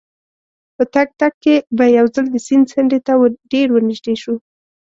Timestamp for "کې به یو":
1.43-2.05